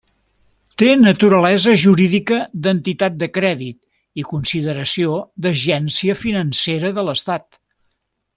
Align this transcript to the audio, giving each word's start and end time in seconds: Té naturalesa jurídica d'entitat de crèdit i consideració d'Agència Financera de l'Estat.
Té 0.81 0.85
naturalesa 1.01 1.73
jurídica 1.81 2.39
d'entitat 2.67 3.19
de 3.25 3.29
crèdit 3.35 4.23
i 4.23 4.25
consideració 4.33 5.21
d'Agència 5.47 6.17
Financera 6.27 6.95
de 6.99 7.07
l'Estat. 7.11 7.63